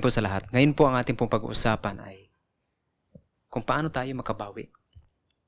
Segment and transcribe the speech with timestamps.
[0.00, 0.48] po sa lahat.
[0.50, 2.28] Ngayon po ang ating pong pag-uusapan ay
[3.50, 4.68] kung paano tayo makabawi.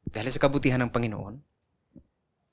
[0.07, 1.41] Dahil sa kabutihan ng Panginoon,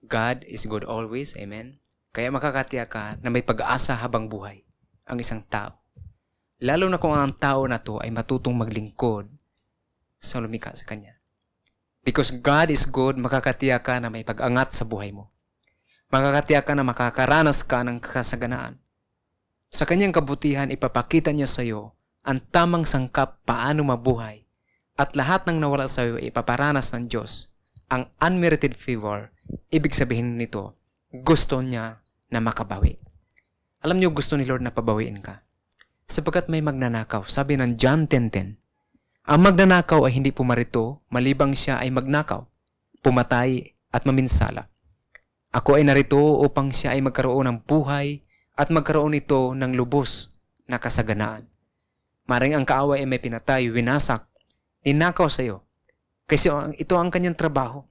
[0.07, 1.35] God is good always.
[1.35, 1.81] Amen.
[2.15, 4.63] Kaya makakatiyak ka na may pag-asa habang buhay
[5.05, 5.77] ang isang tao.
[6.59, 9.27] Lalo na kung ang tao na to ay matutong maglingkod
[10.19, 11.15] sa lumika sa Kanya.
[12.03, 15.31] Because God is good, makakatiyak ka na may pag-angat sa buhay mo.
[16.09, 18.79] Makakatiyak ka na makakaranas ka ng kasaganaan
[19.69, 21.93] sa kanyang kabutihan, ipapakita niya sa iyo
[22.25, 24.43] ang tamang sangkap paano mabuhay
[24.97, 27.53] at lahat ng nawala sa iyo ipaparanas ng Diyos.
[27.89, 29.29] Ang unmerited favor,
[29.69, 30.73] ibig sabihin nito,
[31.09, 32.97] gusto niya na makabawi.
[33.81, 35.41] Alam niyo gusto ni Lord na pabawiin ka.
[36.09, 38.57] Sapagkat may magnanakaw, sabi ng John 10.10,
[39.29, 42.41] ang magnanakaw ay hindi pumarito, malibang siya ay magnakaw,
[43.05, 44.65] pumatay at maminsala.
[45.53, 48.21] Ako ay narito upang siya ay magkaroon ng buhay
[48.59, 50.35] at magkaroon ito ng lubos
[50.67, 51.47] na kasaganaan.
[52.27, 54.27] Maring ang kaaway ay may pinatay, winasak,
[54.83, 55.63] ninakaw sa iyo.
[56.27, 57.87] Kasi ito ang kanyang trabaho.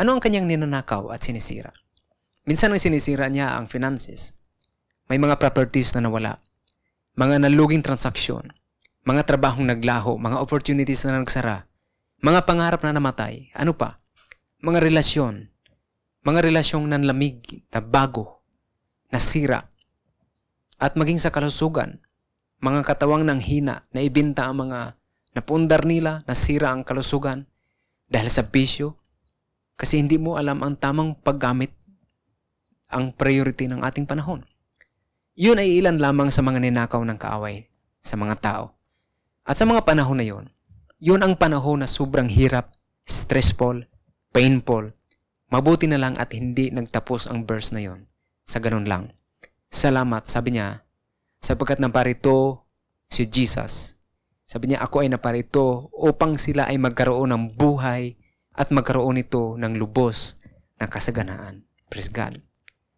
[0.00, 1.70] Ano ang kanyang ninanakaw at sinisira?
[2.48, 4.40] Minsan ang sinisira niya ang finances.
[5.06, 6.40] May mga properties na nawala.
[7.14, 8.50] Mga naluging transaksyon.
[9.06, 10.18] Mga trabahong naglaho.
[10.18, 11.68] Mga opportunities na nagsara.
[12.24, 13.54] Mga pangarap na namatay.
[13.54, 14.02] Ano pa?
[14.64, 15.46] Mga relasyon.
[16.26, 18.35] Mga relasyong nanlamig na bago
[19.10, 19.70] nasira,
[20.76, 22.04] at maging sa kalusugan,
[22.60, 24.96] mga katawang ng hina na ibinta ang mga
[25.32, 27.48] napundar nila, nasira ang kalusugan
[28.12, 28.96] dahil sa bisyo,
[29.76, 31.72] kasi hindi mo alam ang tamang paggamit
[32.88, 34.44] ang priority ng ating panahon.
[35.36, 37.68] Yun ay ilan lamang sa mga ninakaw ng kaaway
[38.00, 38.64] sa mga tao.
[39.44, 40.48] At sa mga panahon na yun,
[40.96, 42.72] yun ang panahon na sobrang hirap,
[43.04, 43.84] stressful,
[44.32, 44.96] painful.
[45.52, 48.08] Mabuti na lang at hindi nagtapos ang verse na yon
[48.46, 49.10] sa ganun lang.
[49.68, 50.86] Salamat, sabi niya,
[51.42, 52.64] sapagkat naparito
[53.10, 53.98] si Jesus.
[54.46, 58.14] Sabi niya, ako ay naparito upang sila ay magkaroon ng buhay
[58.54, 60.38] at magkaroon ito ng lubos
[60.78, 61.66] ng kasaganaan.
[61.90, 62.38] Praise God.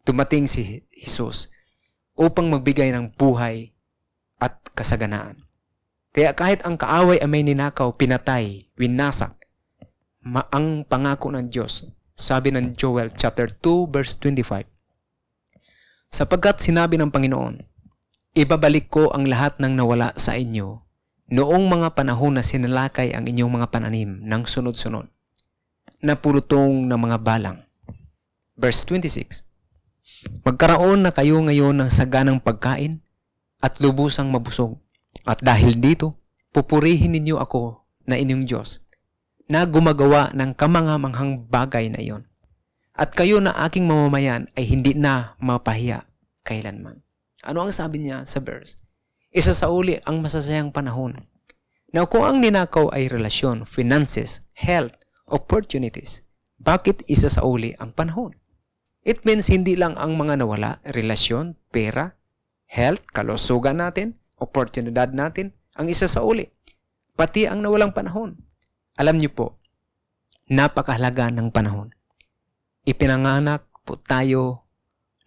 [0.04, 1.48] Tumating si Jesus
[2.12, 3.72] upang magbigay ng buhay
[4.36, 5.48] at kasaganaan.
[6.12, 9.38] Kaya kahit ang kaaway ay may ninakaw, pinatay, winasak,
[10.24, 14.77] ma- ang pangako ng Diyos, sabi ng Joel chapter 2 verse 25,
[16.08, 17.60] Sapagkat sinabi ng Panginoon,
[18.32, 20.80] ibabalik ko ang lahat ng nawala sa inyo
[21.28, 25.04] noong mga panahon na sinalakay ang inyong mga pananim ng sunod-sunod,
[26.00, 27.58] na pulutong ng mga balang.
[28.56, 29.44] Verse 26,
[30.48, 33.04] Magkaroon na kayo ngayon ng saganang pagkain
[33.60, 34.80] at lubusang mabusog.
[35.28, 36.16] At dahil dito,
[36.56, 38.88] pupurihin ninyo ako na inyong Diyos
[39.44, 42.27] na gumagawa ng kamangamanghang bagay na iyon
[42.98, 46.02] at kayo na aking mamamayan ay hindi na mapahiya
[46.42, 47.06] kailanman.
[47.46, 48.82] Ano ang sabi niya sa verse?
[49.30, 51.14] Isa sa uli ang masasayang panahon.
[51.94, 54.98] Now, kung ang ninakaw ay relasyon, finances, health,
[55.30, 56.26] opportunities,
[56.58, 58.34] bakit isa sa uli ang panahon?
[59.06, 62.18] It means hindi lang ang mga nawala, relasyon, pera,
[62.66, 66.50] health, kalusugan natin, oportunidad natin, ang isa sa uli.
[67.14, 68.42] Pati ang nawalang panahon.
[68.98, 69.46] Alam niyo po,
[70.50, 71.94] napakahalaga ng panahon
[72.88, 74.64] ipinanganak po tayo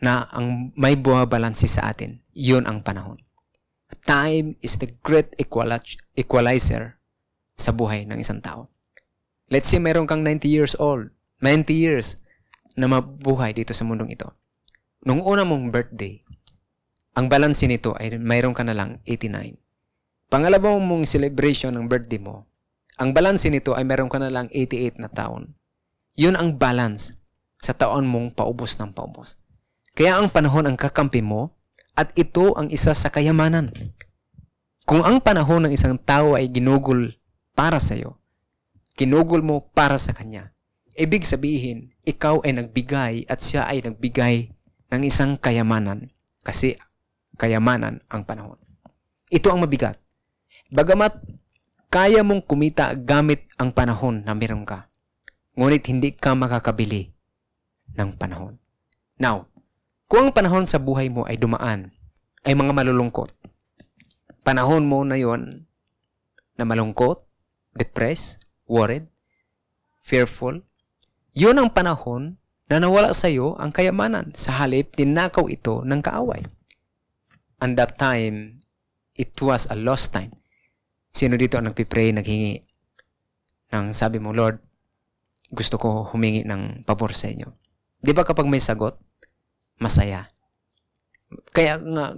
[0.01, 2.17] na ang may bumabalansi sa atin.
[2.33, 3.22] Yun ang panahon.
[4.01, 5.29] Time is the great
[6.17, 6.97] equalizer
[7.53, 8.66] sa buhay ng isang tao.
[9.53, 11.13] Let's say meron kang 90 years old,
[11.45, 12.25] 90 years
[12.73, 14.33] na mabuhay dito sa mundong ito.
[15.05, 16.17] Nung una mong birthday,
[17.13, 19.59] ang balansi nito ay mayroon ka na lang 89.
[20.31, 22.47] Pangalawang mong celebration ng birthday mo,
[22.97, 25.53] ang balansi nito ay mayroon ka na lang 88 na taon.
[26.16, 27.20] Yun ang balance
[27.61, 29.38] sa taon mong paubos ng paubos.
[29.94, 31.53] Kaya ang panahon ang kakampi mo
[31.94, 33.69] at ito ang isa sa kayamanan.
[34.89, 37.13] Kung ang panahon ng isang tao ay ginugol
[37.53, 38.17] para sa iyo,
[38.97, 40.57] ginugol mo para sa kanya,
[40.97, 44.50] ibig sabihin, ikaw ay nagbigay at siya ay nagbigay
[44.89, 46.09] ng isang kayamanan
[46.41, 46.75] kasi
[47.38, 48.57] kayamanan ang panahon.
[49.29, 50.01] Ito ang mabigat.
[50.74, 51.13] Bagamat
[51.94, 54.89] kaya mong kumita gamit ang panahon na meron ka,
[55.53, 57.12] ngunit hindi ka makakabili
[57.95, 58.59] ng panahon.
[59.19, 59.47] Now,
[60.11, 61.95] kung ang panahon sa buhay mo ay dumaan,
[62.43, 63.31] ay mga malulungkot,
[64.41, 65.69] panahon mo na yon
[66.59, 67.23] na malungkot,
[67.77, 69.07] depressed, worried,
[70.03, 70.59] fearful,
[71.31, 72.35] yun ang panahon
[72.67, 74.35] na nawala sa iyo ang kayamanan.
[74.35, 76.43] Sa halip, tinakaw ito ng kaaway.
[77.61, 78.65] And that time,
[79.15, 80.33] it was a lost time.
[81.11, 82.63] Sino dito ang nagpipray, naghingi
[83.71, 84.59] ng sabi mo, Lord,
[85.51, 87.61] gusto ko humingi ng pabor sa inyo.
[88.01, 88.98] Di ba kapag may sagot,
[89.77, 90.33] masaya.
[91.53, 92.18] Kaya nga,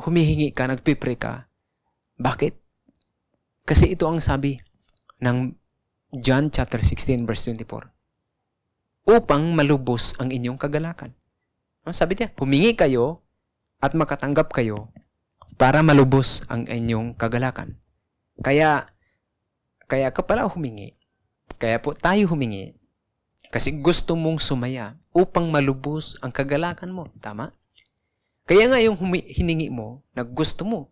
[0.00, 1.50] humihingi ka, nagpipray ka,
[2.20, 2.52] Bakit?
[3.64, 4.60] Kasi ito ang sabi
[5.24, 5.56] ng
[6.20, 7.88] John chapter 16 verse 24.
[9.08, 11.16] Upang malubos ang inyong kagalakan.
[11.80, 12.28] Ano sabi niya?
[12.36, 13.24] Humingi kayo
[13.80, 14.92] at makatanggap kayo
[15.56, 17.80] para malubos ang inyong kagalakan.
[18.44, 18.84] Kaya,
[19.88, 21.00] kaya ka pala humingi.
[21.56, 22.76] Kaya po tayo humingi.
[23.50, 27.10] Kasi gusto mong sumaya upang malubos ang kagalakan mo.
[27.18, 27.50] Tama?
[28.46, 30.90] Kaya nga yung hiningi mo na gusto mo.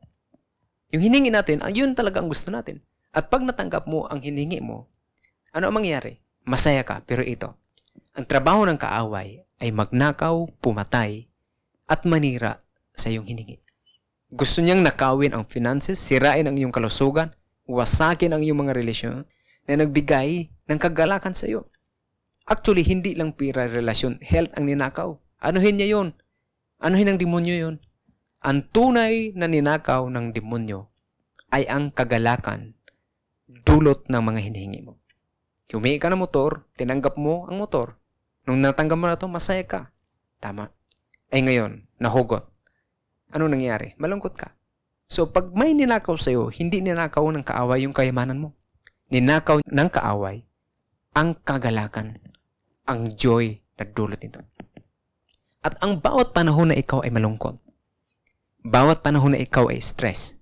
[0.91, 2.83] Yung hiningi natin, ah, yun talaga ang gusto natin.
[3.15, 4.91] At pag natanggap mo ang hiningi mo,
[5.55, 6.19] ano ang mangyayari?
[6.43, 7.03] Masaya ka.
[7.07, 7.55] Pero ito,
[8.19, 11.31] ang trabaho ng kaaway ay magnakaw, pumatay,
[11.87, 13.63] at manira sa iyong hiningi.
[14.29, 17.33] Gusto niyang nakawin ang finances, sirain ang iyong kalusugan,
[17.65, 19.25] wasakin ang iyong mga relasyon
[19.65, 21.71] na nagbigay ng kagalakan sa iyo.
[22.49, 25.21] Actually, hindi lang pira relasyon, health ang ninakaw.
[25.45, 26.17] Anuhin niya yon?
[26.81, 27.77] Anuhin ng demonyo yon?
[28.41, 30.89] Ang tunay na ninakaw ng demonyo
[31.53, 32.73] ay ang kagalakan
[33.69, 34.97] dulot ng mga hinihingi mo.
[35.69, 38.01] Humingi ka ng motor, tinanggap mo ang motor.
[38.49, 39.93] Nung natanggap mo na to, masaya ka.
[40.41, 40.73] Tama.
[41.29, 42.49] Ay ngayon, nahugot.
[43.37, 43.93] Ano nangyari?
[44.01, 44.57] Malungkot ka.
[45.09, 48.57] So, pag may ninakaw sa'yo, hindi ninakaw ng kaaway yung kayamanan mo.
[49.13, 50.49] Ninakaw ng kaaway
[51.13, 52.21] ang kagalakan,
[52.89, 54.41] ang joy na dulot nito.
[55.61, 57.61] At ang bawat panahon na ikaw ay malungkot,
[58.65, 60.41] bawat panahon na ikaw ay stress,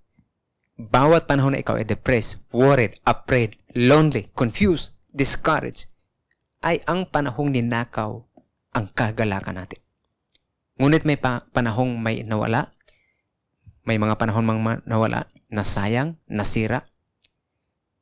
[0.79, 5.91] bawat panahon na ikaw ay depressed, worried, afraid, lonely, confused, discouraged,
[6.63, 8.23] ay ang panahong ninakaw
[8.77, 9.81] ang kagalakan natin.
[10.77, 12.71] Ngunit may pa- panahong may nawala,
[13.89, 16.85] may mga panahon mang ma- nawala, nasayang, nasira.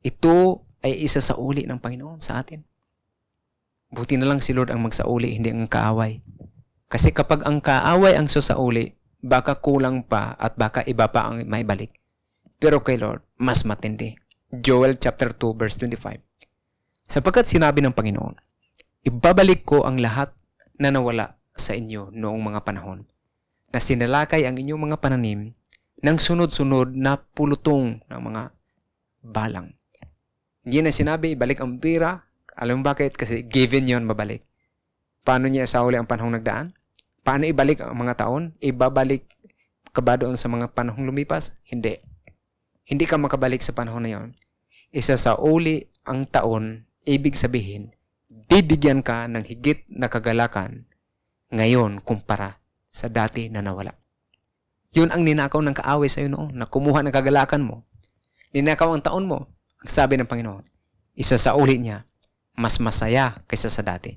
[0.03, 2.61] Ito ay isa sa uli ng Panginoon sa atin.
[3.95, 6.19] Buti na lang si Lord ang magsauli, hindi ang kaaway.
[6.91, 8.91] Kasi kapag ang kaaway ang susauli,
[9.23, 11.95] baka kulang pa at baka iba pa ang maibalik.
[12.59, 14.19] Pero kay Lord, mas matindi.
[14.51, 16.19] Joel chapter 2 verse 25.
[17.07, 18.35] Sapagkat sinabi ng Panginoon,
[19.07, 20.35] ibabalik ko ang lahat
[20.75, 23.07] na nawala sa inyo noong mga panahon
[23.71, 25.55] na sinalakay ang inyong mga pananim
[26.03, 28.51] ng sunod-sunod na pulutong ng mga
[29.23, 29.71] balang.
[30.65, 32.24] Hindi na sinabi, ibalik ang pira.
[32.55, 33.19] Alam mo bakit?
[33.19, 34.43] Kasi given yon mabalik.
[35.27, 36.71] Paano niya sauli ang panahong nagdaan?
[37.25, 38.53] Paano ibalik ang mga taon?
[38.61, 39.25] Ibabalik
[39.91, 41.59] ka ba doon sa mga panahong lumipas?
[41.67, 41.99] Hindi.
[42.85, 44.29] Hindi ka makabalik sa panahon na yon.
[44.93, 47.91] Isa sa uli ang taon, ibig sabihin,
[48.29, 50.85] bibigyan ka ng higit na kagalakan
[51.49, 52.61] ngayon kumpara
[52.93, 53.97] sa dati na nawala.
[54.95, 57.83] Yun ang ninakaw ng kaaway sa iyo noon, na kumuha ng kagalakan mo.
[58.55, 59.51] Ninakaw ang taon mo.
[59.83, 60.63] Ang sabi ng Panginoon,
[61.19, 62.07] isa sa uli niya,
[62.55, 64.15] mas masaya kaysa sa dati.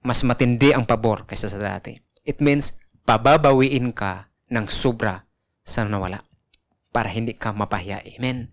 [0.00, 1.98] Mas matindi ang pabor kaysa sa dati.
[2.24, 5.26] It means, pababawiin ka ng sobra
[5.64, 6.24] sa nawala
[6.94, 8.00] para hindi ka mapahiya.
[8.16, 8.52] Amen.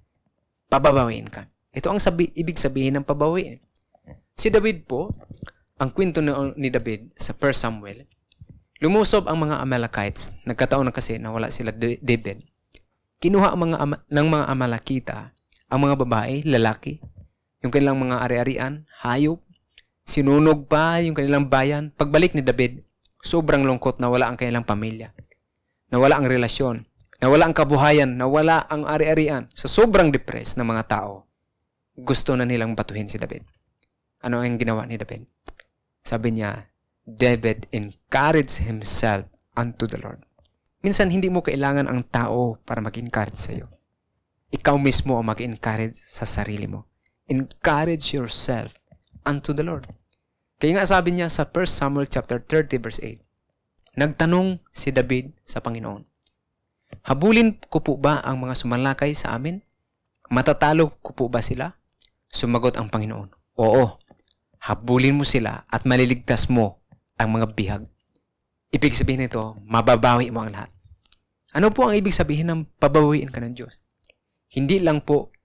[0.68, 1.48] Pababawiin ka.
[1.72, 3.60] Ito ang sabi, ibig sabihin ng pabawiin.
[4.36, 5.14] Si David po,
[5.80, 8.10] ang kwento ni, David sa 1 Samuel,
[8.82, 10.36] lumusob ang mga Amalekites.
[10.44, 12.44] Nagkataon na kasi na wala sila David.
[13.22, 13.78] Kinuha ang mga
[14.10, 15.18] ng mga Amalekita
[15.72, 17.00] ang mga babae, lalaki,
[17.62, 19.42] yung kanilang mga ari-arian, hayop,
[20.06, 21.94] sinunog pa yung kanilang bayan.
[21.94, 22.82] Pagbalik ni David,
[23.22, 25.14] sobrang lungkot na wala ang kanilang pamilya.
[25.94, 26.90] Nawala ang relasyon.
[27.22, 28.18] Nawala ang kabuhayan.
[28.18, 29.46] Nawala ang ari-arian.
[29.54, 31.30] Sa sobrang depressed ng mga tao,
[31.94, 33.46] gusto na nilang batuhin si David.
[34.26, 35.30] Ano ang ginawa ni David?
[36.02, 36.66] Sabi niya,
[37.06, 40.26] David encouraged himself unto the Lord.
[40.82, 43.70] Minsan, hindi mo kailangan ang tao para mag-encourage sa iyo.
[44.50, 46.91] Ikaw mismo ang mag-encourage sa sarili mo.
[47.32, 48.76] Encourage yourself
[49.24, 49.88] unto the Lord.
[50.60, 53.24] Kaya nga sabi niya sa 1 Samuel chapter 30 verse 8,
[53.96, 56.12] Nagtanong si David sa Panginoon,
[57.08, 59.64] Habulin ko po ba ang mga sumalakay sa amin?
[60.28, 61.72] Matatalo ko po ba sila?
[62.28, 64.00] Sumagot ang Panginoon, Oo,
[64.64, 66.80] habulin mo sila at maliligtas mo
[67.20, 67.84] ang mga bihag.
[68.72, 70.72] Ibig sabihin nito, mababawi mo ang lahat.
[71.52, 73.84] Ano po ang ibig sabihin ng pabawiin ka ng Diyos?
[74.48, 75.36] Hindi lang po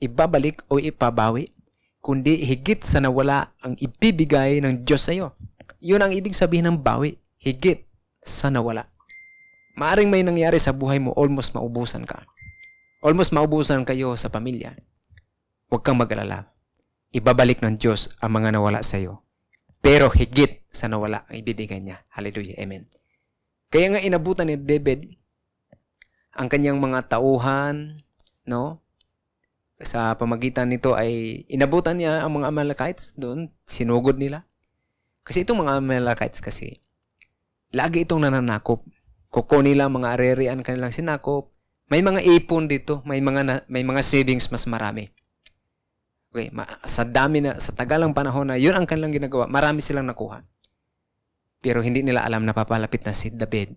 [0.00, 1.52] ibabalik o ipabawi,
[2.00, 5.36] kundi higit sa nawala ang ibibigay ng Diyos sa iyo.
[5.80, 7.84] Yun ang ibig sabihin ng bawi, higit
[8.24, 8.88] sa nawala.
[9.76, 12.24] Maaring may nangyari sa buhay mo, almost maubusan ka.
[13.00, 14.76] Almost maubusan kayo sa pamilya.
[15.72, 16.52] Huwag kang mag-alala.
[17.16, 19.24] Ibabalik ng Diyos ang mga nawala sa iyo.
[19.80, 22.04] Pero higit sa nawala ang ibibigay niya.
[22.12, 22.60] Hallelujah.
[22.60, 22.84] Amen.
[23.72, 25.16] Kaya nga inabutan ni David
[26.36, 28.04] ang kanyang mga tauhan,
[28.44, 28.84] no?
[29.80, 34.44] Sa pamagitan nito ay inabutan niya ang mga Amalekites doon, sinugod nila.
[35.24, 36.84] Kasi itong mga Amalekites kasi,
[37.72, 38.84] lagi itong nananakop.
[39.30, 41.50] Kuko nila mga arerian kanilang sinakop,
[41.90, 45.10] May mga ipon dito, may mga na, may mga savings mas marami.
[46.30, 50.06] Okay, ma- sa dami na sa tagalang panahon na 'yun ang kanilang ginagawa, marami silang
[50.06, 50.46] nakuha.
[51.58, 53.74] Pero hindi nila alam na papalapit na si David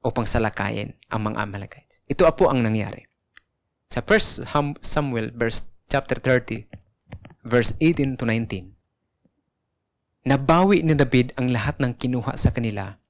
[0.00, 2.00] upang salakayin ang mga Amalekites.
[2.08, 3.04] Ito po ang nangyari.
[3.90, 4.46] Sa 1
[4.78, 6.70] Samuel verse chapter 30
[7.42, 8.78] verse 18 to 19.
[10.30, 13.02] Nabawi ni David ang lahat ng kinuha sa kanila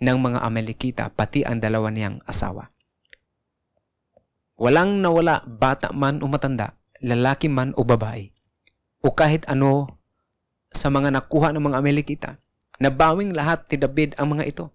[0.00, 2.72] ng mga Amalekita pati ang dalawa niyang asawa.
[4.56, 6.72] Walang nawala bata man o matanda,
[7.04, 8.32] lalaki man o babae,
[9.04, 10.00] o kahit ano
[10.72, 12.30] sa mga nakuha ng mga Amalekita,
[12.80, 14.72] nabawing lahat ni David ang mga ito.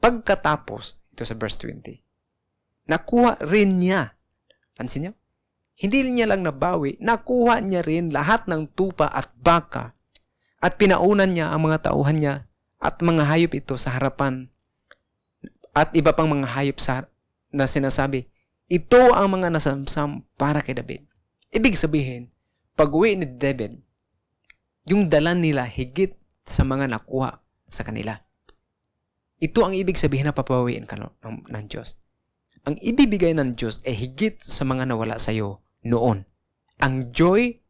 [0.00, 2.00] Pagkatapos, ito sa verse 20,
[2.88, 4.16] nakuha rin niya,
[4.74, 5.12] pansin niyo,
[5.74, 9.94] hindi niya lang nabawi, nakuha niya rin lahat ng tupa at baka
[10.62, 12.34] at pinaunan niya ang mga tauhan niya
[12.78, 14.46] at mga hayop ito sa harapan
[15.74, 17.10] at iba pang mga hayop sa,
[17.50, 18.30] na sinasabi,
[18.70, 21.02] ito ang mga nasamsam para kay David.
[21.50, 22.30] Ibig sabihin,
[22.78, 23.82] pag uwi ni David,
[24.86, 26.14] yung dala nila higit
[26.46, 28.14] sa mga nakuha sa kanila.
[29.42, 31.98] Ito ang ibig sabihin na papawiin ka ng, ng Diyos.
[32.64, 36.24] Ang ibibigay ng Diyos ay higit sa mga nawala sa iyo noon.
[36.80, 37.60] Ang joy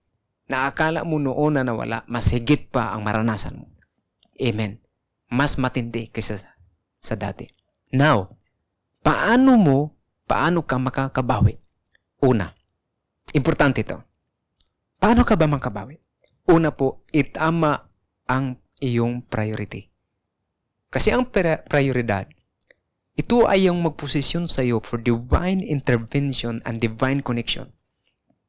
[0.47, 3.67] na akala mo noon na nawala, mas higit pa ang maranasan mo.
[4.39, 4.79] Amen.
[5.35, 6.39] Mas matindi kaysa
[7.03, 7.51] sa dati.
[7.91, 8.39] Now,
[9.03, 9.79] paano mo
[10.25, 11.59] paano ka makakabawi?
[12.25, 12.49] Una,
[13.37, 14.01] importante ito.
[14.97, 16.01] Paano ka ba makabawi?
[16.49, 17.77] Una po, itama
[18.29, 19.89] ang iyong priority.
[20.89, 21.29] Kasi ang
[21.69, 22.29] prioridad,
[23.15, 27.71] ito ay yung magposisyon sa iyo for divine intervention and divine connection.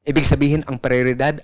[0.06, 1.42] Ibig sabihin, ang prioridad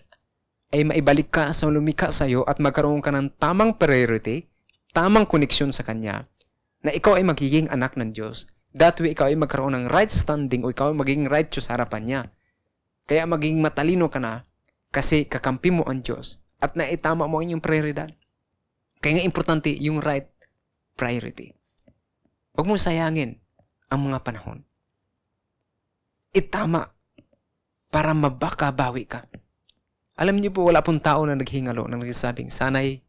[0.74, 4.50] ay maibalik ka sa lumika sa iyo at magkaroon ka ng tamang priority,
[4.94, 6.25] tamang connection sa Kanya,
[6.82, 10.63] na ikaw ay magiging anak ng Diyos That way, ikaw ay magkaroon ng right standing
[10.63, 12.22] o ikaw ay magiging righteous harapan niya.
[13.04, 14.48] Kaya magiging matalino ka na
[14.96, 18.16] kasi kakampi mo ang Diyos at naitama mo ang iyong prioridad.
[19.04, 20.32] Kaya nga importante yung right
[20.96, 21.51] priority.
[22.51, 23.39] Huwag mo sayangin
[23.88, 24.63] ang mga panahon.
[26.36, 26.91] Itama
[27.91, 29.27] para mabakabawi ka.
[30.20, 33.03] Alam niyo po, wala pong tao na naghingalo na nagsasabing, sana'y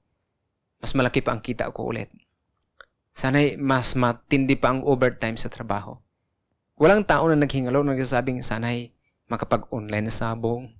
[0.82, 2.10] mas malaki pa ang kita ko ulit.
[3.14, 5.94] Sana'y mas matindi pa ang overtime sa trabaho.
[6.74, 8.90] Walang tao na naghingalo na nagsasabing sana'y
[9.30, 10.70] makapag-online na sabong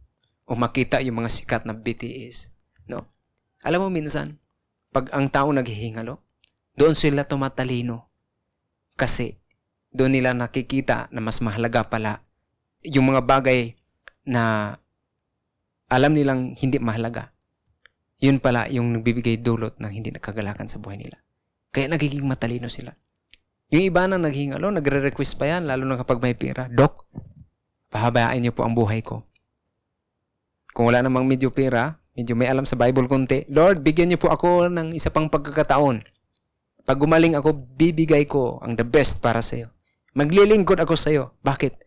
[0.46, 2.52] o makita yung mga sikat na BTS.
[2.90, 3.06] No?
[3.62, 4.42] Alam mo minsan,
[4.90, 6.18] pag ang tao naghihingalo,
[6.74, 8.11] doon sila tumatalino.
[8.96, 9.36] Kasi
[9.92, 12.24] doon nila nakikita na mas mahalaga pala
[12.82, 13.76] yung mga bagay
[14.26, 14.74] na
[15.92, 17.30] alam nilang hindi mahalaga.
[18.22, 21.20] Yun pala yung nagbibigay dulot ng hindi nakagalakan sa buhay nila.
[21.74, 22.94] Kaya nagiging matalino sila.
[23.72, 26.68] Yung iba na naghingalo, nagre-request pa yan, lalo na kapag may pera.
[26.68, 27.08] Dok,
[27.88, 29.24] pahabayaan niyo po ang buhay ko.
[30.76, 34.28] Kung wala namang medyo pera, medyo may alam sa Bible konti, Lord, bigyan niyo po
[34.28, 36.04] ako ng isa pang pagkakataon.
[36.82, 39.68] Pag gumaling ako, bibigay ko ang the best para sa iyo.
[40.18, 41.38] Maglilingkod ako sa iyo.
[41.46, 41.78] Bakit?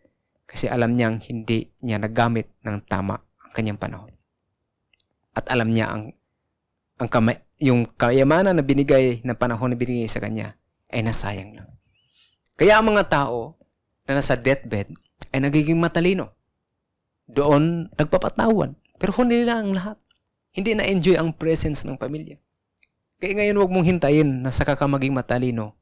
[0.48, 4.14] Kasi alam niyang hindi niya nagamit ng tama ang kanyang panahon.
[5.36, 6.16] At alam niya ang
[6.96, 10.56] ang kamay, yung kayamanan na binigay na panahon na binigay sa kanya
[10.88, 11.68] ay nasayang lang.
[12.56, 13.60] Kaya ang mga tao
[14.08, 14.96] na nasa deathbed
[15.28, 16.32] ay nagiging matalino.
[17.28, 18.72] Doon nagpapatawan.
[18.96, 20.00] Pero huli nila ang lahat.
[20.56, 22.40] Hindi na-enjoy ang presence ng pamilya.
[23.16, 25.72] Kaya ngayon huwag mong hintayin na saka ka maging matalino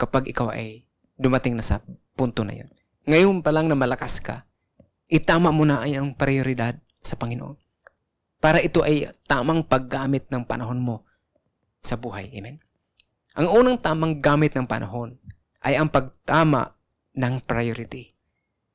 [0.00, 0.88] kapag ikaw ay
[1.20, 1.84] dumating na sa
[2.16, 2.70] punto na yon.
[3.04, 4.48] Ngayon pa lang na malakas ka,
[5.12, 7.60] itama mo na ay ang prioridad sa Panginoon
[8.40, 11.04] para ito ay tamang paggamit ng panahon mo
[11.84, 12.32] sa buhay.
[12.32, 12.60] Amen?
[13.36, 15.20] Ang unang tamang gamit ng panahon
[15.60, 16.72] ay ang pagtama
[17.12, 18.16] ng priority.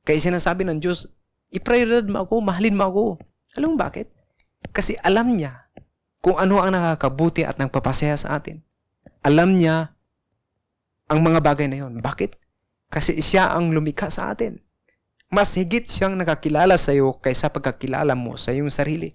[0.06, 1.10] Kaya sinasabi ng Diyos,
[1.50, 3.04] i-prioridad mo ako, mahalin mo ako.
[3.58, 4.14] Alam mo bakit?
[4.70, 5.70] Kasi alam niya
[6.20, 8.60] kung ano ang nakakabuti at nagpapasaya sa atin.
[9.24, 9.96] Alam niya
[11.10, 12.00] ang mga bagay na yon.
[12.00, 12.36] Bakit?
[12.92, 14.60] Kasi siya ang lumikha sa atin.
[15.30, 19.14] Mas higit siyang nakakilala sa iyo kaysa pagkakilala mo sa iyong sarili.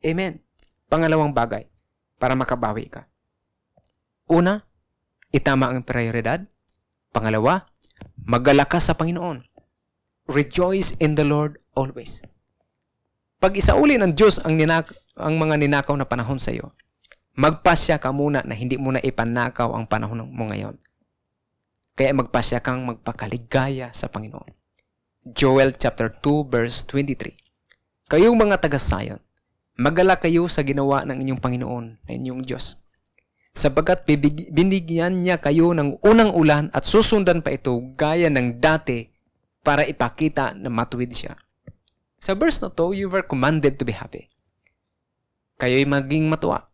[0.00, 0.40] Amen.
[0.88, 1.68] Pangalawang bagay
[2.16, 3.06] para makabawi ka.
[4.26, 4.64] Una,
[5.28, 6.48] itama ang prioridad.
[7.12, 7.68] Pangalawa,
[8.24, 9.44] magala sa Panginoon.
[10.32, 12.24] Rejoice in the Lord always.
[13.42, 16.70] Pag isauli ng Diyos ang, ninak- ang mga ninakaw na panahon sa iyo,
[17.34, 20.78] magpasya ka muna na hindi mo na ipanakaw ang panahon mo ngayon.
[21.98, 24.54] Kaya magpasya kang magpakaligaya sa Panginoon.
[25.26, 27.34] Joel chapter 2 verse 23.
[28.06, 29.18] Kayong mga taga-Zion,
[29.72, 32.84] Magala kayo sa ginawa ng inyong Panginoon, na inyong Diyos.
[34.04, 39.08] Bibig- binigyan niya kayo ng unang ulan at susundan pa ito gaya ng dati
[39.64, 41.40] para ipakita na matuwid siya.
[42.22, 44.30] Sa verse na to, you were commanded to be happy.
[45.58, 46.70] Kayo'y maging matuwa.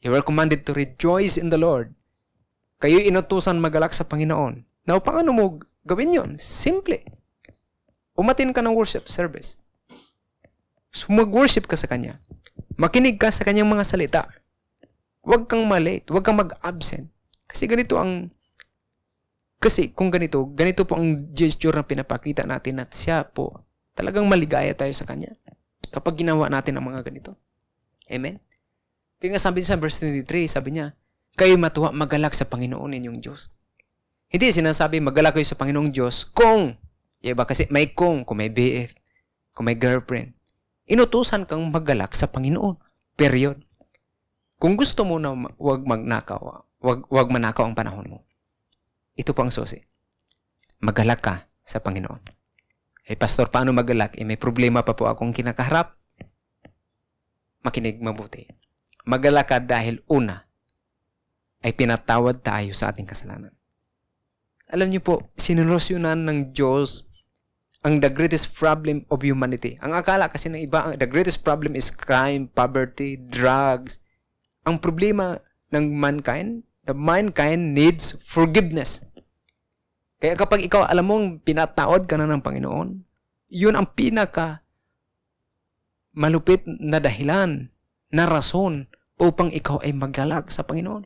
[0.00, 1.92] You were commanded to rejoice in the Lord.
[2.80, 4.64] Kayo'y inutusan magalak sa Panginoon.
[4.88, 5.44] Now, paano mo
[5.84, 6.30] gawin yon?
[6.40, 7.04] Simple.
[8.16, 9.60] Umatin ka ng worship service.
[10.88, 12.24] So, mag-worship ka sa Kanya.
[12.80, 14.22] Makinig ka sa Kanyang mga salita.
[15.20, 16.08] Huwag kang malate.
[16.08, 17.12] Huwag kang mag-absent.
[17.44, 18.32] Kasi ganito ang
[19.58, 23.66] kasi kung ganito, ganito po ang gesture na pinapakita natin at siya po,
[23.98, 25.34] talagang maligaya tayo sa Kanya
[25.90, 27.34] kapag ginawa natin ang mga ganito.
[28.06, 28.38] Amen?
[29.18, 30.94] Kaya nga sabi sa verse 23, sabi niya,
[31.34, 33.50] kayo matuwa magalak sa Panginoon ninyong Diyos.
[34.30, 36.78] Hindi sinasabi magalak kayo sa Panginoong Diyos kung,
[37.18, 38.94] iba kasi may kung, kung may BF,
[39.58, 40.38] kung may girlfriend.
[40.86, 42.78] Inutusan kang magalak sa Panginoon.
[43.18, 43.58] Period.
[44.62, 46.40] Kung gusto mo na wag magnakaw,
[46.78, 48.18] wag, wag manakaw ang panahon mo.
[49.18, 49.82] Ito po ang susi.
[50.78, 51.34] Magalak ka
[51.66, 52.37] sa Panginoon.
[53.08, 54.20] Eh, Pastor, paano magalak?
[54.20, 55.96] Eh, may problema pa po akong kinakaharap.
[57.64, 58.44] Makinig mabuti.
[59.08, 60.44] Magalak ka dahil una,
[61.64, 63.56] ay pinatawad tayo sa ating kasalanan.
[64.68, 67.08] Alam niyo po, sinurosyonan ng Diyos
[67.80, 69.80] ang the greatest problem of humanity.
[69.80, 74.04] Ang akala kasi ng iba, the greatest problem is crime, poverty, drugs.
[74.68, 75.40] Ang problema
[75.72, 79.07] ng mankind, the mankind needs forgiveness.
[80.18, 82.88] Kaya kapag ikaw alam mong pinataod ka na ng Panginoon,
[83.54, 84.66] yun ang pinaka
[86.18, 87.70] malupit na dahilan,
[88.08, 88.88] na rason
[89.20, 91.04] upang ikaw ay magalag sa Panginoon.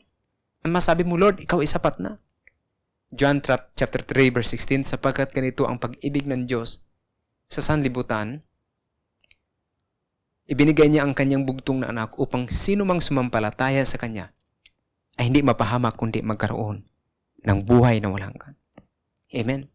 [0.62, 2.22] Ang masabi mo, Lord, ikaw ay sapat na.
[3.12, 6.80] John chapter 3 verse 16, sapagkat ganito ang pag-ibig ng Diyos
[7.50, 8.40] sa sanlibutan,
[10.48, 14.32] ibinigay niya ang kanyang bugtong na anak upang sino mang sumampalataya sa kanya
[15.20, 16.88] ay hindi mapahamak kundi magkaroon
[17.44, 18.56] ng buhay na walang hanggan.
[19.32, 19.72] Amen.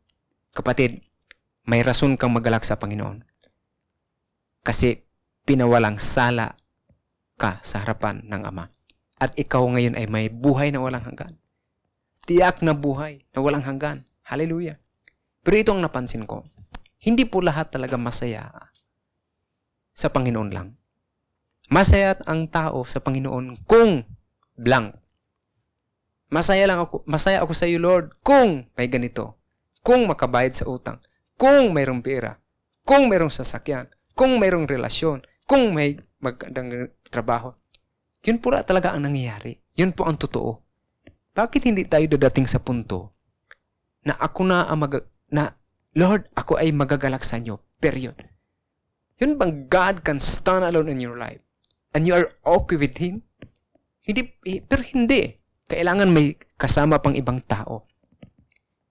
[0.53, 1.01] Kapatid,
[1.65, 3.25] may rason kang magalak sa Panginoon.
[4.61, 5.01] Kasi
[5.49, 6.53] pinawalang sala
[7.41, 8.69] ka sa harapan ng Ama.
[9.17, 11.41] At ikaw ngayon ay may buhay na walang hanggan.
[12.29, 14.05] Tiyak na buhay na walang hanggan.
[14.21, 14.77] Hallelujah.
[15.41, 16.45] Pero ito ang napansin ko.
[17.01, 18.51] Hindi po lahat talaga masaya
[19.97, 20.77] sa Panginoon lang.
[21.73, 24.05] Masaya ang tao sa Panginoon kung
[24.53, 24.93] blank.
[26.29, 29.39] Masaya lang ako, masaya ako sa iyo, Lord, kung may ganito.
[29.87, 30.99] Kung makabayad sa utang.
[31.39, 32.35] Kung mayroong pera.
[32.83, 33.87] Kung mayroong sasakyan.
[34.11, 35.23] Kung mayroong relasyon.
[35.47, 37.55] Kung may magandang trabaho.
[38.27, 39.55] Yun pula talaga ang nangyayari.
[39.79, 40.59] Yun po ang totoo.
[41.31, 43.15] Bakit hindi tayo dadating sa punto
[44.03, 45.07] na ako na ang mag...
[45.31, 45.55] na
[45.95, 47.55] Lord, ako ay magagalak sa inyo.
[47.79, 48.19] Period.
[49.23, 51.39] Yun bang God can stand alone in your life
[51.95, 53.23] and you are okay with Him?
[54.03, 55.31] Hindi, eh, pero hindi.
[55.71, 57.87] Kailangan may kasama pang ibang tao.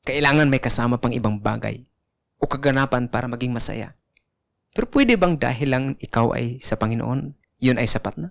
[0.06, 1.82] Kailangan may kasama pang ibang bagay
[2.38, 3.98] o kaganapan para maging masaya.
[4.70, 8.30] Pero pwede bang dahil lang ikaw ay sa Panginoon, yun ay sapat na?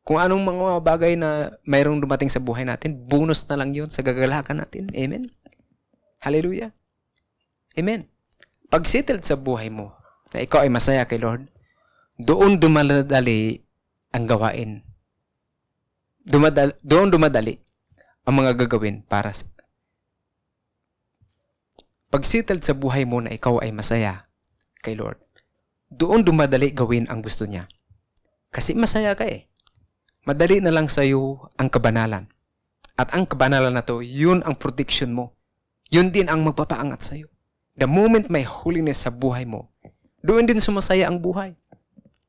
[0.00, 4.00] Kung anong mga bagay na mayroong dumating sa buhay natin, bonus na lang yun sa
[4.00, 4.88] gagalakan natin.
[4.96, 5.28] Amen?
[6.24, 6.72] Hallelujah.
[7.76, 8.08] Amen.
[8.72, 9.92] Pag settled sa buhay mo,
[10.32, 11.50] na ikaw ay masaya kay Lord,
[12.16, 13.60] doon dumadali
[14.14, 14.80] ang gawain.
[16.24, 17.58] Dumadal, doon dumadali
[18.24, 19.34] ang mga gagawin para
[22.10, 22.14] sa...
[22.18, 24.26] Pag settled sa buhay mo na ikaw ay masaya
[24.82, 25.22] kay Lord,
[25.86, 27.70] doon dumadali gawin ang gusto niya.
[28.50, 29.46] Kasi masaya ka eh.
[30.26, 32.26] Madali na lang sa iyo ang kabanalan.
[32.98, 35.38] At ang kabanalan na to, yun ang protection mo.
[35.88, 37.30] Yun din ang magpapaangat sa iyo.
[37.78, 39.70] The moment may holiness sa buhay mo,
[40.20, 41.56] doon din sumasaya ang buhay.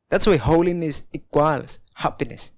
[0.08, 2.56] That's why holiness equals happiness.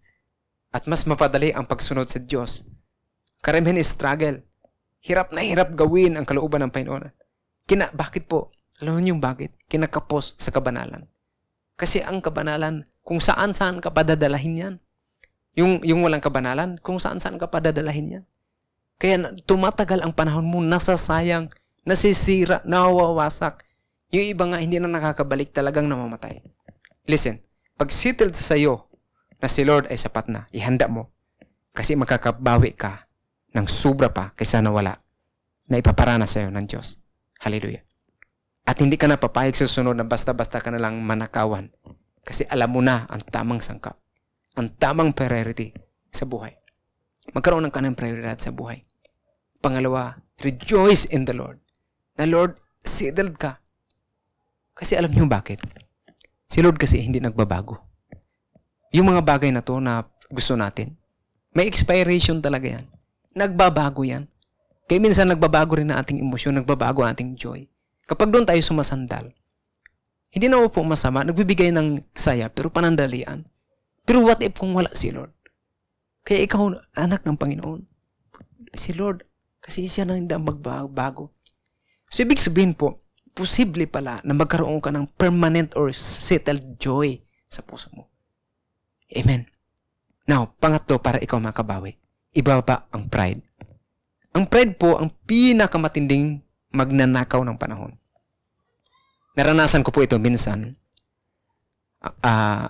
[0.74, 2.66] At mas mapadali ang pagsunod sa Diyos.
[3.42, 4.42] Karamihan is struggle.
[5.04, 7.12] Hirap na hirap gawin ang kalooban ng Panginoon.
[7.68, 8.56] Kina, bakit po?
[8.80, 9.52] Alam niyo bakit?
[9.68, 11.04] Kinakapos sa kabanalan.
[11.76, 14.76] Kasi ang kabanalan, kung saan-saan ka padadalahin yan.
[15.60, 18.24] Yung, yung walang kabanalan, kung saan-saan ka padadalahin yan.
[18.96, 21.52] Kaya tumatagal ang panahon mo, nasasayang,
[21.84, 23.60] nasisira, nawawasak.
[24.16, 26.40] Yung iba nga hindi na nakakabalik talagang namamatay.
[27.04, 27.44] Listen,
[27.76, 28.88] pag settled sa iyo
[29.44, 31.12] na si Lord ay sapat na, ihanda mo.
[31.76, 33.12] Kasi makakabawi ka
[33.54, 35.00] ng sobra pa kaysa nawala
[35.70, 37.00] na ipaparana sa iyo ng Diyos.
[37.40, 37.86] Hallelujah.
[38.64, 41.70] At hindi ka na papayag sa sunod na basta-basta ka na lang manakawan.
[42.24, 44.00] Kasi alam mo na ang tamang sangkap.
[44.56, 45.76] Ang tamang priority
[46.10, 46.56] sa buhay.
[47.36, 48.84] Magkaroon ng kanang prioridad sa buhay.
[49.60, 51.60] Pangalawa, rejoice in the Lord.
[52.16, 53.60] Na Lord, settled ka.
[54.76, 55.60] Kasi alam niyo bakit?
[56.48, 57.80] Si Lord kasi hindi nagbabago.
[58.96, 60.96] Yung mga bagay na to na gusto natin,
[61.54, 62.86] May expiration talaga yan.
[63.34, 64.30] Nagbabago yan.
[64.86, 67.66] Kaya minsan nagbabago rin ang ating emosyon, nagbabago ang ating joy.
[68.06, 69.34] Kapag doon tayo sumasandal,
[70.34, 73.46] hindi na po masama, nagbibigay ng saya, pero panandalian.
[74.04, 75.32] Pero what if kung wala si Lord?
[76.26, 77.82] Kaya ikaw, anak ng Panginoon,
[78.74, 79.24] si Lord,
[79.64, 81.32] kasi siya na hindi magbago.
[82.12, 83.02] So, ibig sabihin po,
[83.34, 88.10] posible pala na magkaroon ka ng permanent or settled joy sa puso mo.
[89.14, 89.50] Amen.
[90.26, 92.03] Now, pangatlo para ikaw makabawi.
[92.34, 93.42] Ibaba ang pride.
[94.34, 96.42] Ang pride po ang pinakamatinding
[96.74, 97.94] magnanakaw ng panahon.
[99.38, 100.74] Naranasan ko po ito minsan.
[102.02, 102.66] Uh,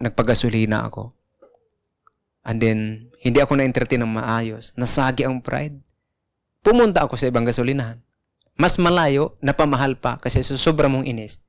[0.00, 1.16] nagpagasolina ako.
[2.44, 2.78] And then,
[3.20, 4.72] hindi ako na-entertain ng maayos.
[4.76, 5.80] Nasagi ang pride.
[6.64, 8.00] Pumunta ako sa ibang gasolinahan.
[8.58, 11.44] Mas malayo, napamahal pa kasi sa sobra mong inis.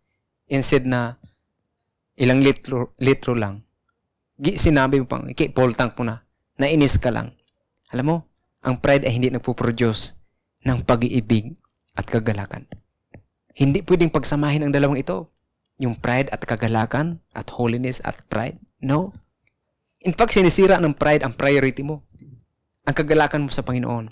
[0.52, 1.18] Instead na
[2.20, 3.64] ilang litro, litro lang.
[4.40, 6.20] Sinabi mo pang, okay, full tank mo na.
[6.60, 7.39] Nainis ka lang.
[7.90, 8.18] Alam mo,
[8.62, 10.20] ang pride ay hindi nagpo-produce
[10.68, 11.58] ng pag-iibig
[11.98, 12.70] at kagalakan.
[13.56, 15.32] Hindi pwedeng pagsamahin ang dalawang ito.
[15.80, 18.60] Yung pride at kagalakan at holiness at pride.
[18.84, 19.16] No.
[20.04, 22.04] In fact, sinisira ng pride ang priority mo.
[22.84, 24.12] Ang kagalakan mo sa Panginoon.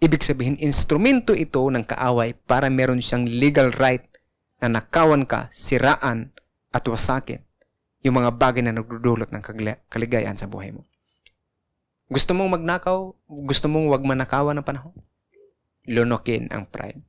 [0.00, 4.04] Ibig sabihin, instrumento ito ng kaaway para meron siyang legal right
[4.60, 6.34] na nakawan ka, siraan,
[6.74, 7.40] at wasakin
[8.04, 9.42] yung mga bagay na nagdudulot ng
[9.88, 10.84] kaligayahan sa buhay mo.
[12.08, 12.98] Gusto mong magnakaw?
[13.48, 14.94] Gusto mong wag manakawan ng panahon?
[15.88, 17.00] Lunokin ang pride.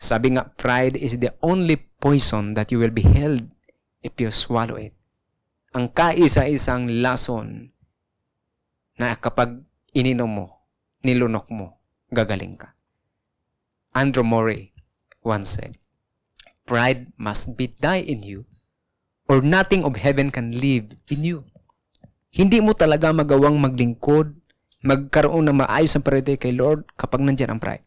[0.00, 3.44] Sabi nga, pride is the only poison that you will be held
[4.00, 4.96] if you swallow it
[5.70, 7.70] ang kaisa-isang lason
[8.98, 9.62] na kapag
[9.94, 10.46] ininom mo,
[11.06, 11.78] nilunok mo,
[12.10, 12.74] gagaling ka.
[13.94, 14.74] Andrew Murray
[15.22, 15.78] once said,
[16.66, 18.50] Pride must be die in you
[19.30, 21.46] or nothing of heaven can live in you.
[22.30, 24.34] Hindi mo talaga magawang maglingkod,
[24.86, 27.82] magkaroon ng maayos ang priority kay Lord kapag nandiyan ang pride.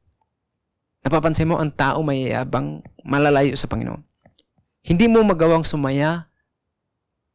[1.04, 4.04] Napapansin mo, ang tao may yabang malalayo sa Panginoon.
[4.84, 6.28] Hindi mo magawang sumaya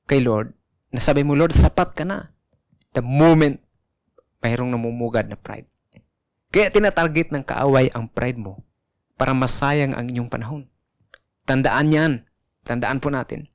[0.09, 0.53] kay Lord,
[0.93, 2.33] nasabi mo, Lord, sapat ka na.
[2.97, 3.61] The moment
[4.41, 5.69] mayroong namumugad na pride.
[6.49, 8.65] Kaya tinatarget ng kaaway ang pride mo
[9.21, 10.63] para masayang ang inyong panahon.
[11.45, 12.13] Tandaan yan.
[12.65, 13.49] Tandaan po natin.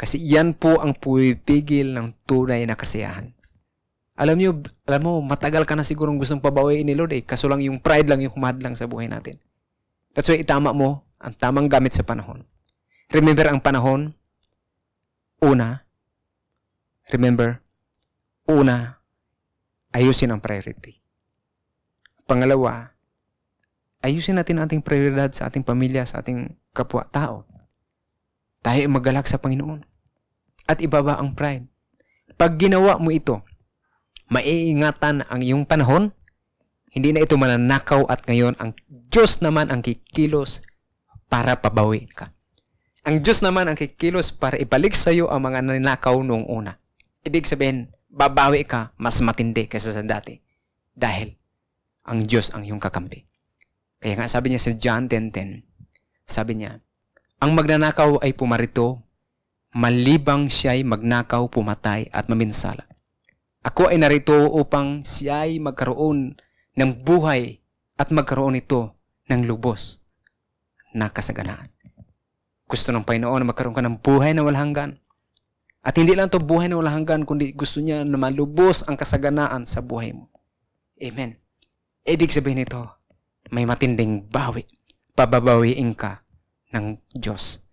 [0.00, 3.36] Kasi yan po ang pumipigil ng tunay na kasiyahan.
[4.16, 4.50] Alam niyo,
[4.88, 7.20] alam mo, matagal ka na sigurong gustong pabawiin ni Lord eh.
[7.20, 9.36] Kaso lang yung pride lang yung humadlang sa buhay natin.
[10.16, 12.48] That's why itama mo ang tamang gamit sa panahon.
[13.12, 14.16] Remember ang panahon
[15.40, 15.88] Una,
[17.08, 17.64] remember,
[18.44, 19.00] una,
[19.88, 21.00] ayusin ang priority.
[22.28, 22.92] Pangalawa,
[24.04, 27.48] ayusin natin ang ating prioridad sa ating pamilya, sa ating kapwa-tao.
[28.60, 29.80] Tayo ay magalak sa Panginoon.
[30.68, 31.66] At ibaba ang pride.
[32.36, 33.42] Pag ginawa mo ito,
[34.30, 36.14] maiingatan ang iyong panahon,
[36.90, 40.62] hindi na ito mananakaw at ngayon ang Diyos naman ang kikilos
[41.30, 42.34] para pabawiin ka.
[43.06, 46.76] Ang Diyos naman ang kikilos para ibalik sa iyo ang mga nanakaw noong una.
[47.24, 50.36] Ibig sabihin, babawi ka mas matindi kaysa sa dati.
[50.92, 51.32] Dahil
[52.04, 53.24] ang Diyos ang iyong kakampi.
[54.02, 55.62] Kaya nga sabi niya sa John 10.10,
[56.26, 56.80] sabi niya,
[57.40, 59.00] ang magnanakaw ay pumarito,
[59.72, 62.84] malibang siya'y magnakaw, pumatay at maminsala.
[63.64, 66.36] Ako ay narito upang siya'y magkaroon
[66.76, 67.56] ng buhay
[67.96, 68.92] at magkaroon ito
[69.32, 70.04] ng lubos
[70.92, 71.72] na kasaganaan.
[72.68, 74.92] Gusto ng Panginoon na magkaroon ka ng buhay na walang hanggan.
[75.80, 79.64] At hindi lang to buhay na walang hanggan, kundi gusto niya na malubos ang kasaganaan
[79.64, 80.28] sa buhay mo.
[81.00, 81.40] Amen.
[82.04, 82.84] Ibig sabihin nito,
[83.48, 84.68] may matinding bawi.
[85.16, 86.20] Pababawiin ka
[86.74, 87.66] ng Diyos.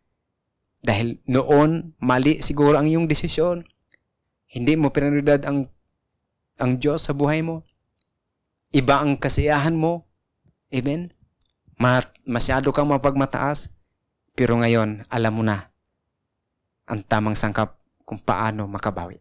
[0.81, 3.65] Dahil noon, mali siguro ang iyong desisyon.
[4.47, 5.67] Hindi mo prioridad ang,
[6.61, 7.65] ang Diyos sa buhay mo.
[8.71, 10.07] Iba ang kasiyahan mo.
[10.71, 11.13] Amen?
[12.25, 13.69] masyado kang mapagmataas.
[14.37, 15.69] Pero ngayon, alam mo na
[16.85, 19.19] ang tamang sangkap kung paano makabawi.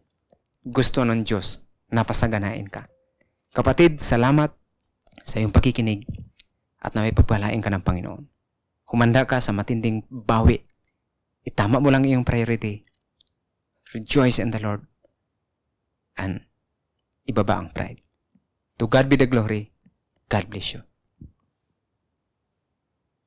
[0.61, 2.85] Gusto ng Diyos na pasaganain ka.
[3.53, 4.53] Kapatid, salamat
[5.25, 6.05] sa iyong pakikinig
[6.77, 8.36] at naway pagpalain ka ng Panginoon.
[8.87, 10.63] Humanda ka sa matinding bawi.
[11.43, 12.87] Itama mo lang iyong priority.
[13.91, 14.87] Rejoice in the Lord.
[16.15, 16.47] And
[17.27, 17.99] ibaba ang pride.
[18.79, 19.75] To God be the glory.
[20.31, 20.86] God bless you.